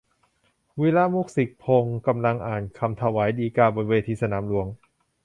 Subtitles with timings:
[0.79, 4.67] วีระ มุกสิกพงษ์ กำลังอ่านคำถวายฎีกา บนเวทีสนามหลวง